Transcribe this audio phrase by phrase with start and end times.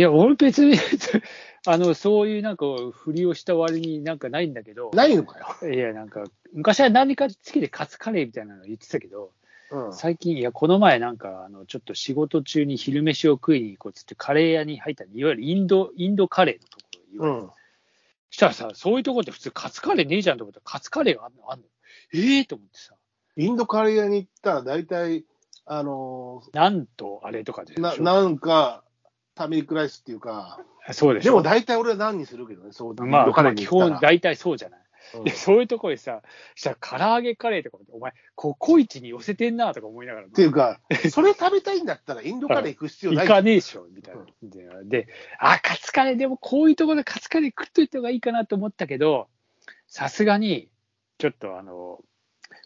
[0.00, 0.78] いや、俺別に、
[1.66, 5.70] あの、そういうなんか、ふりをした割になんかないんだけど、ないのかよ。
[5.70, 6.24] いや、なんか、
[6.54, 9.32] 昔は何か好きでカツカレーみたいなの言ってたけど、
[9.70, 9.92] うん。
[9.92, 17.50] 最近、いや、この前なんか、あの、ちょっと仕事中に昼飯を食いに行こうっつって、カレー屋に入ったいわゆるインド、インドカレーのところ言われて、うん。
[18.30, 21.66] したらさ、そういうとこって普通カツカレーねえじゃんと思ったら、カツカレーがあんのあんの
[22.14, 22.94] ええと思ってさ、
[23.36, 25.26] インドカレー屋に行ったら大体、
[25.66, 28.82] あのなんとあれとかでしょーな、なんか、
[29.40, 30.60] タミリクライスっていうか、
[30.92, 34.78] そうでしょでも大体俺は何にするけどね、そう、まあ、インドカレーに基本大体そうじゃない。
[34.78, 36.22] うんで、そういうところでさ、
[36.54, 40.78] したら唐揚げカレーとかも、お前、ココイチに寄せてんなとか思いながら、っていうか、
[41.10, 43.26] それ食べたいんだったらインドカレー行く必要ない。
[43.26, 44.22] 行かねえでしょ、みたいな。
[44.42, 45.08] で、で
[45.40, 49.26] あ、カツカレー、でもこういうところでカツカレー食っといた方がいいかなと思ったけど、
[49.88, 50.68] さすがに、
[51.18, 52.04] ちょっとあの、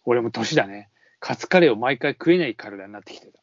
[0.04, 0.90] 俺も年だね。
[1.20, 3.40] カツカレーを毎回食えない体になってきてた。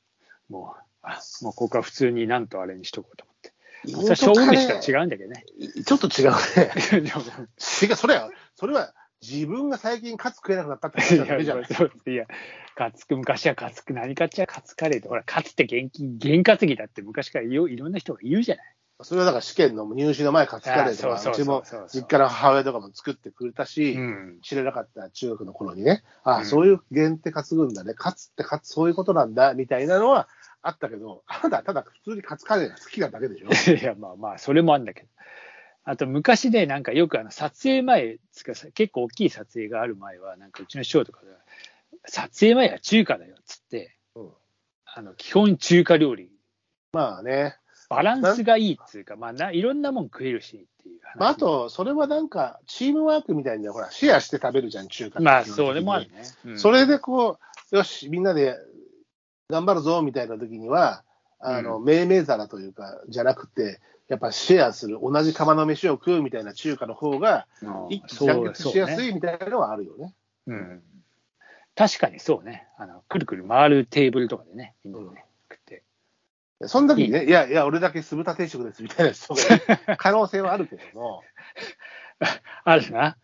[0.47, 3.53] もう、あもうここは普通になんとあれにしとこうと思って。
[3.87, 5.45] それは勝負飯と違うんだけどね。
[5.85, 6.71] ちょっと違うね。
[7.81, 11.65] 違う、それは、それは自分が最近カツ食えなくなったって話じゃない。
[11.65, 12.25] いや、
[12.75, 18.75] カツ昔はカツ、何かっちゃカツカレーって、ほら、カツって現金、験担ぎだって昔からいろいろんな人が言うじゃない。
[19.03, 24.39] それはだから試験の入試の前カツカレーとか、うちも実家の母親とかも作ってくれたし、うん。
[24.43, 30.27] 知らなかった中学の頃にね、ああ、うんそういう限定担ぐんだね、カツってカツそういうことなんだ、みたいなのは
[30.61, 33.47] あったけど、あなたはただ普通にカツカレーが好きなだけでしょ。
[33.73, 35.07] いや、まあまあ、それもあるんだけど。
[35.83, 41.31] あと、昔で、なんかよくあの撮影前つかさ、結構大きい撮影がある前は、なんかうちの師匠とかが、
[42.05, 44.31] 撮影前は中華だよっつって、うん
[44.93, 46.29] あの基本中華料理、
[46.93, 47.57] まあね。
[47.89, 51.19] バランスがいいっていうか、まあな、いろんなもん食えるしっていう話。
[51.19, 56.23] まあ、あと、それはなんか、チームワークみたいに、ほら、シェアして食べるじゃん、中華まあ、それもあるね。
[56.45, 57.37] うんそれでこ
[57.71, 58.57] う、よし、みんなで
[59.51, 61.03] 頑張るぞみたいな時には、
[61.39, 70.13] あの、う命名皿というか、じゃなくて、やっぱシェアする、同じ釜の飯を食うみたいな中華の方が、うん一気団結しやすいみたいなのはあるよね。
[70.47, 70.81] うん。
[71.75, 72.67] 確かにそうね。
[72.77, 75.83] あの、くるくる回るテーブルとかでね、みんなでね、食って。
[76.65, 81.23] その時にね、いやいや、俺だけ酢豚定食ですみたいな人がいる 可能性はあるけども、
[82.63, 83.17] あるな。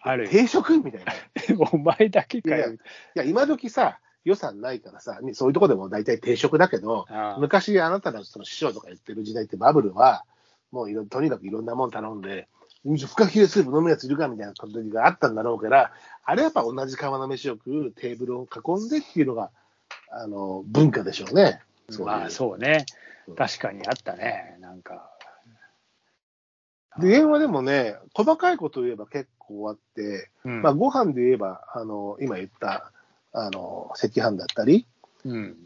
[0.00, 0.30] あるよ。
[0.30, 1.12] 定食みたいな。
[1.12, 1.16] い
[1.72, 2.76] お前だけかいやよ。
[3.14, 10.24] や、今時さ、予算ないからさ、そういうとこでも大体定食だけど、ああ昔あなたのその師匠とか言ってる時代ってバブルは、
[10.70, 12.48] もういろとにかくいろんなもん頼んで、
[12.84, 15.92] フカヒレスープ飲むやついるかみたいな時があったんだろうから、
[16.24, 19.50] あれやっぱ同じ釜の飯を食うテーブルを囲んでっていうのが、
[20.10, 21.60] あの、文化でしょうね。
[21.90, 22.86] そうまあそうね
[23.28, 23.34] うん。
[23.34, 24.56] 確かにあったね。
[24.60, 25.10] なんか。
[26.98, 32.92] で、電話でもね、細かいことを言えば結構あって、うんまあご飯で言えば、あの、今言った、
[33.32, 34.86] あの、赤飯だったり、
[35.24, 35.56] うん。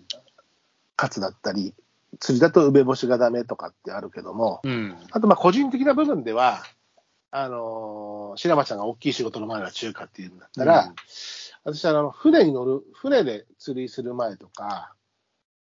[0.96, 1.74] カツだったり、
[2.20, 4.96] 釣りだと梅干しがダメとかってあるけども、うん。
[5.10, 6.62] あとまあ個人的な部分では、
[7.30, 10.94] あのー、白間ちゃんが大きい仕事の前は中華っていうんだったら、
[11.64, 14.94] 私はあの船に乗る、船で釣りする前とか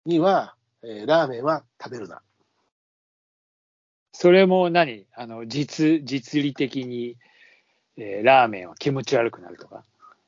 [0.05, 2.21] には、えーラーメンは食べるな。
[4.11, 5.05] それも何？
[5.15, 7.17] あの、実、実利的に、
[7.95, 9.83] えーラーメンは気持ち悪くなるとか？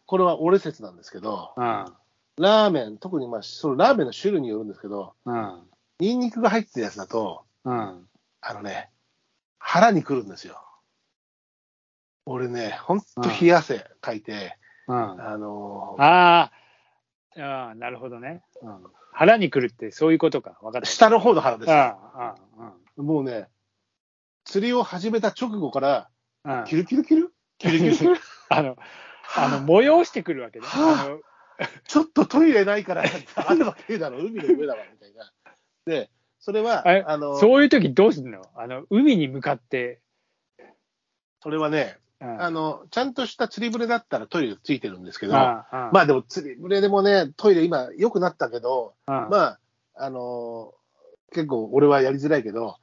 [0.09, 1.63] これは俺説なんですけど、うん。
[1.63, 5.61] ラーメン、特にまあ、そのラーメンの種類によるんですけど、うん。
[5.99, 8.07] ニンニクが入ってるやつだと、うん。
[8.41, 8.89] あのね、
[9.59, 10.59] 腹にくるんですよ。
[12.25, 13.05] 俺ね、ほんと
[13.39, 14.97] 冷や汗かいて、うん。
[14.97, 18.41] あのーあーあー、なるほどね。
[18.63, 18.83] うん。
[19.13, 20.57] 腹にくるってそういうことか。
[20.63, 20.87] 分かった。
[20.87, 21.75] 下の方の腹ですよ。
[21.75, 22.35] ああ、
[22.97, 23.47] あもうね、
[24.43, 26.09] 釣りを始めた直後から、
[26.45, 26.65] あ、うん。
[26.65, 27.31] キルキルキル？
[27.59, 28.15] キルキルキル？
[28.49, 28.75] あの、
[29.35, 30.65] あの、催してくるわけね。
[31.87, 33.03] ちょっとトイレないから、
[33.35, 35.31] 頭きれいだろ、海の上だわ、みたいな。
[35.85, 36.09] で、
[36.39, 38.41] それは、えあの、そういう時どうするの？
[38.55, 40.01] あの、海に向かって。
[41.41, 49.59] それはね、うんあの、ちゃんとした釣り船だったらトイレついてるんですけど、ああまあでも釣り船でもね、トイレ今良くなったけど、あまあ、
[49.95, 50.73] あの
[51.31, 52.73] 結構俺はやりづらいけど、うん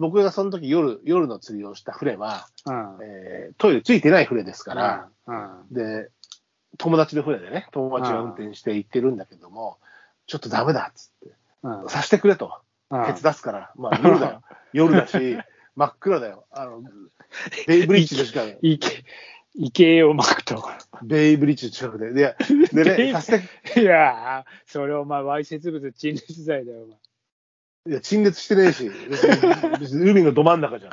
[0.00, 2.98] 僕がその時夜、夜の釣りをした船は、うん。
[3.02, 5.74] えートイレついてない船ですから、うん。
[5.74, 6.10] で、
[6.78, 9.78] 友達の船でね、友達が運転して行ってるんだけども、
[10.26, 11.88] ちょっとダメだっつって、うん。
[11.88, 12.60] さしてくれと、
[12.90, 13.06] うん。
[13.06, 14.42] ケツ出すから、まあ夜だよ、
[14.72, 15.36] 夜だし、
[15.76, 16.82] 真っ暗だよ、あの、
[17.66, 19.04] ベイブリッジの近く、池、
[19.54, 20.64] 池を巻くと。
[21.02, 22.36] ベイブリッジの近くで、で、
[22.72, 26.96] でね、させて、いやー、それお前、わいせつ物陳列罪だよ、お前。
[27.86, 28.90] いや、陳列してねえし、
[29.80, 30.90] 別に海のど真ん中じゃ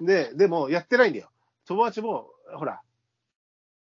[0.00, 0.06] ん。
[0.06, 1.30] で、でも、やってないんだよ。
[1.66, 2.80] 友達も、ほら、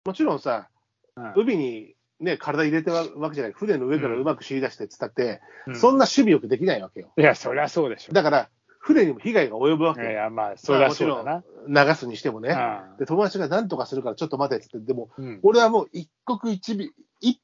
[0.06, 0.70] もちろんさ、
[1.16, 3.54] うん海にね、体入れてるわけじゃない。
[3.54, 7.12] 船の上からうまく知り出してっつったって、うんそんな守備よくできないわけよ。
[7.18, 8.14] いや、そりゃそうでしょ。
[8.14, 8.50] だから、
[8.80, 10.12] 船にも被害が及ぶわけよ。
[10.12, 11.88] いや、まあ、そりゃそうだな。
[11.88, 12.50] 流すにしてもね。
[12.50, 17.42] うんで、友達が何とかするからちょっと待てって言って、でも、うん俺はもう一刻一尾、一、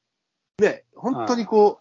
[0.60, 1.80] ね、本当にこ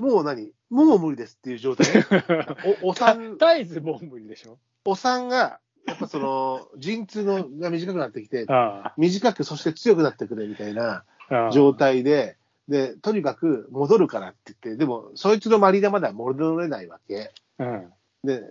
[0.00, 1.86] う、もう何もう無理ですっていう状態。
[2.82, 4.58] お、お産、絶えずもう無理でしょ？
[4.84, 12.36] お産が、やっぱその、陣痛のが短くなってきて、あ短くそして強くなってくれみたいなあ状態で、
[12.68, 17.30] で、とにかく戻るからって言って、でも、そいつのマリーナまでは戻れないわけ。
[17.58, 17.92] うん。
[18.24, 18.42] で、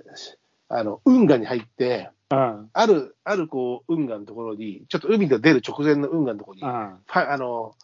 [0.70, 2.70] あの、運河に入って、うん。
[2.72, 6.70] ある、あるこう、運河のところに、ちょっと海が出る直前の運河のところに、うん。
[6.70, 7.76] あの、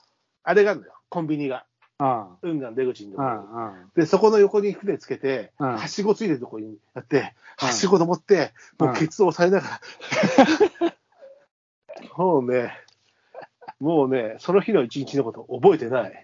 [0.43, 1.65] あれがあるのよ、コンビニが。
[1.99, 2.27] うん。
[2.41, 3.75] 運河の出口のとうころに。
[3.77, 3.91] ん。
[3.95, 7.17] で、そこの横に船つけて、うんはしごついてるところにやって、
[7.61, 9.79] うんはしご登って、もうケツを押さえなが
[10.79, 10.95] ら、
[12.17, 12.73] もうね、
[13.79, 16.23] もうね、その日の一日のこと覚えてない。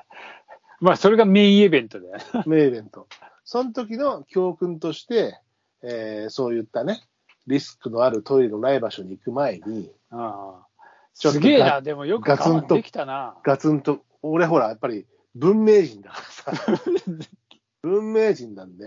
[0.80, 2.22] まあ、それがメインイベントだよね。
[2.46, 3.08] 名イベント。
[3.44, 5.38] その時の教訓として、
[5.82, 7.02] えーそういったね、
[7.46, 10.66] リスクのあるトイレのない場所に行く前に、ああ
[11.14, 13.36] ちょっとすげえな、でもよく我ガツンと慢できたな。
[13.42, 16.16] ガツンと、俺ほら、やっぱり文明人だか
[16.50, 16.82] らさ、
[17.82, 18.84] 文明人なんで、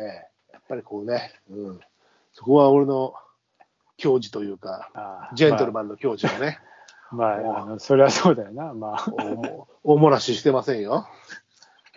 [0.52, 1.80] やっぱりこうね、うん、
[2.34, 3.14] そこは俺の
[3.98, 6.60] 教授というか、ああジェントルマンの教授がね、
[7.12, 8.74] まあ、まあ、あのそれはそうだよな。
[8.74, 11.08] まあ、おも おもらししてませんよ。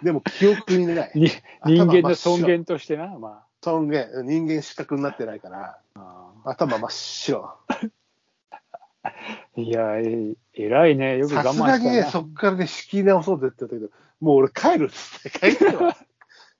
[0.02, 1.12] でも記憶にない。
[1.14, 1.28] に
[1.64, 3.18] 人間の尊厳としてな。
[3.18, 6.30] ま尊厳、人間失格になってないから、あ。
[6.44, 7.56] あ頭真っ白。
[9.56, 11.18] あいや、え偉いね。
[11.18, 11.78] よく我さ慢したな。
[11.78, 13.90] すがにね、そっからね、仕切り直そうぜって言ったけど、
[14.20, 15.96] もう俺帰るっつって、帰るわ。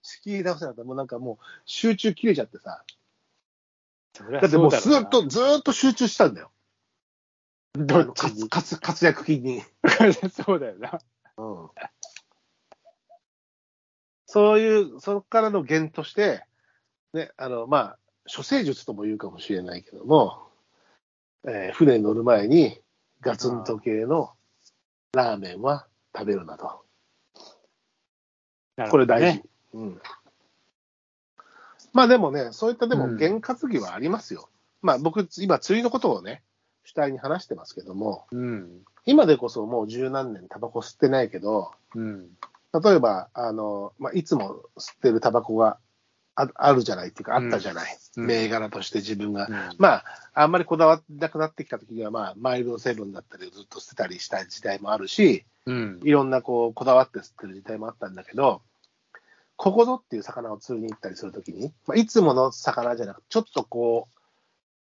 [0.03, 0.85] 仕切り直せなかった。
[0.85, 2.85] もうなんかもう集中切れちゃってさ。
[4.41, 6.51] だってもうずっと、ずっと集中したんだよ。
[7.77, 8.49] などっちに？
[8.49, 9.63] 活活活躍金に。
[10.45, 11.01] そうだよな。
[11.37, 11.71] うん。
[14.27, 16.45] そういう、そこからの源として、
[17.13, 17.99] ね、あの、まあ、
[18.35, 20.49] 処世術とも言うかもしれないけども、
[21.47, 22.81] えー船に乗る前に
[23.25, 24.33] ガツンと系の
[25.13, 26.83] ラーメンは食べるなと。
[28.77, 29.43] なねこれ大事。
[29.73, 30.01] うん。
[31.93, 34.49] まあでもね、そういったでもうん験担ぎはありますよ。
[34.83, 36.43] まあ僕、今釣りのことをね、
[36.85, 38.81] 主体に話してますけども、うん。
[39.07, 42.29] 今でこそもう十何年タバコ吸ってないけど、うん。
[42.83, 45.79] 例えば、あの、まあ、いつも吸ってるタバコが
[46.35, 47.99] ああるじゃないっていうか、あったじゃない。
[48.17, 49.47] うん銘柄として自分が。
[49.47, 56.01] うんまあ、あんまりこだわらなくなってきた時には、まあ、マイルドセブンだったりをずっと捨てたりした時代もあるし、うん。
[56.03, 58.63] いろんなこう、こだわって吸ってる時代もあったんだけど、
[59.57, 64.15] ココドっていう魚を釣りに行ったりするときに、まあ、いつもの魚じゃなくて、ちょっとこう、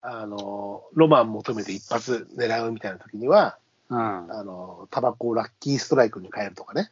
[0.02, 3.58] あの、ロマン求めて一発狙うみたいな時には、
[3.88, 3.98] うん。
[3.98, 6.90] あの、タバコをラッキーストライクに変えるとかね。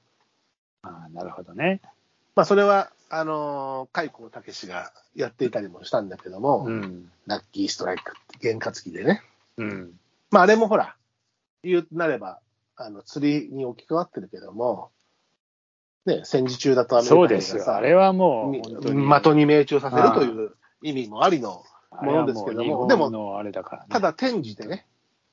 [0.83, 1.81] ああなるほどね。
[2.37, 7.11] まあ、それは、あのー、海光武がやっていたりもしたんだけども、うん。
[7.27, 9.23] ラッキーストライクって、験担ぎでね。
[9.57, 9.93] うん。
[10.31, 10.97] まあ、あれもほら、
[11.63, 12.41] 言うとなれば、
[12.77, 14.91] あの、釣りに置き換わってるけども、
[16.07, 17.73] ね、戦時中だとアメリカそうですよ。
[17.73, 18.93] あれはもう、的
[19.35, 20.51] に命中させるという
[20.83, 21.63] 意味もありの、
[22.03, 23.11] ものですけどもでも
[23.83, 23.87] ね。
[23.91, 24.87] ただ転じてね、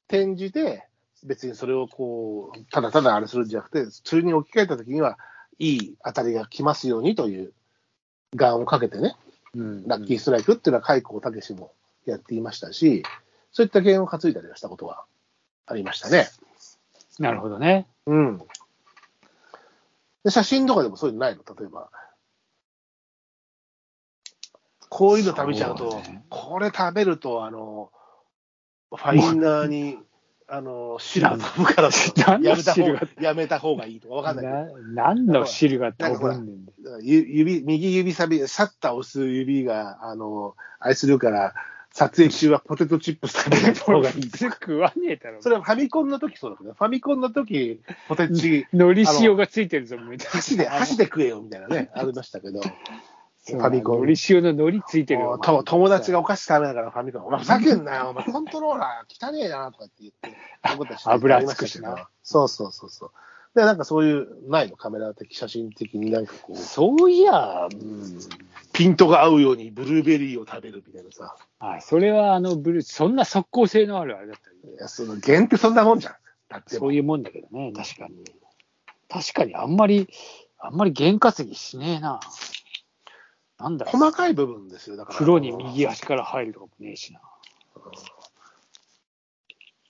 [0.08, 0.88] 転じて、
[1.24, 5.18] 別にそれをこう、ただただあれするんじゃなくて、釣りに置き換えたときには、
[5.58, 7.54] いい当たりが来ますようにという、
[8.36, 9.16] 願をかけてね、
[9.56, 11.72] うん、ラッキーストライクっていうのは海光武も
[12.06, 13.04] やっていましたし、
[13.52, 15.06] そういった験を担いだりはしたことは
[15.66, 16.28] ありましたね。
[17.20, 17.88] なるほどね。
[18.06, 18.42] うん。
[20.24, 21.44] で写真とかでもそういうのないの？
[21.44, 21.90] 例えば。
[24.94, 27.92] こういうの食べちゃうと、そうねこれ食べると、あの、
[28.90, 29.98] ファインナーに、
[30.54, 31.90] あの、汁が飛ぶから
[32.44, 33.02] やめた方汁が？
[33.22, 36.66] やめた方がいいとかわかんないけどな何の汁が飛ぶんねん
[37.02, 41.54] 指、右指サビ、シャッターを押す指が、あの、あれするから、
[41.94, 44.30] 撮影中はポテトチップス食べない方がいい。
[44.30, 45.42] 食わねえだろ。
[45.42, 47.80] それはファミコンの時そうだけど、ファミコンの時、
[48.10, 50.32] ポテチ、のり塩がついてるぞ、みたいな。
[50.32, 52.62] 箸で、箸で食えよみたいなね、ありましたけど、
[53.48, 55.40] ファミコンのり塩ののりついてるよ。
[55.40, 60.38] と友達がお菓子食べながらファミコン、お前ふざけんなよ、 お前コントローラー汚ねえなとかって言って、
[61.06, 62.10] 油つくしな。
[62.22, 63.12] そうそうそうそう。
[63.56, 64.78] で、なんかそういう、ないの？
[64.78, 68.20] カメラ的、写真的になんかこう、そういや、うん
[68.74, 71.36] ピントが合うようにブルーベリーを食べるみたいなさ。
[71.60, 76.14] あそれはあのブルー、そんな即効性のあるあれだったらいや、その、弦ってそんなもんじゃん。
[76.48, 78.24] だってそういうもんだけどね、確かに。
[79.10, 80.08] 確かにあんまり、
[80.58, 82.22] あんまり験担ぎしねえな。
[83.62, 84.96] なんだろう細かい部分ですよ。
[84.98, 85.20] だから。
[85.20, 87.22] 風呂に右足から入るとかもねえしな。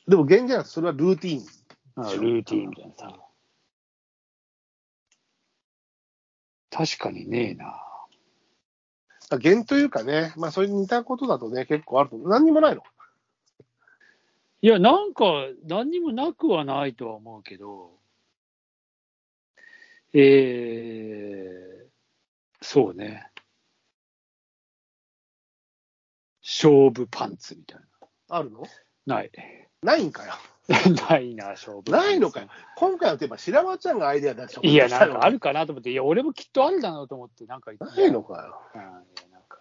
[0.08, 1.46] でも弦じゃなくて、それはルーティーン。
[1.96, 3.18] あルーティーンみたいなさ。
[6.70, 7.82] 確かにねえな。
[9.40, 12.30] 弦というかね、まあ、それに似たことだとね、結構あると思う。
[12.30, 12.84] 何にもないの？
[14.62, 15.24] いや、なんか、
[15.66, 17.92] 何にもなくはないとは思うけど、
[20.14, 23.31] えー、そうね。
[26.52, 27.80] 勝負パンツみたい
[28.30, 28.64] あるの？
[29.06, 29.16] な。
[29.16, 29.32] ない。
[29.84, 30.34] ないんかよ。
[31.10, 32.06] ないな、勝負パンツ。
[32.08, 32.48] ないのかよ。
[32.78, 35.34] 今回のテーマ、白松ちゃんがアイデア出したいや、なんかある。
[35.34, 38.62] るかなと思って、いや、俺もきっとあるだろうと思って、なんか言ってないのかよ。
[38.76, 38.90] うんいや
[39.32, 39.58] なんか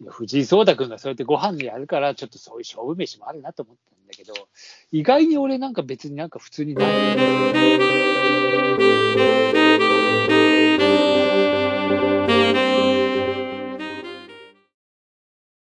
[0.00, 4.34] いや藤井聡太君がそうやってご飯でやるから、ちょっとそういう勝負飯もあるなと思ったんだけど、
[4.92, 6.86] 意外に俺なんか別になんか普通にない。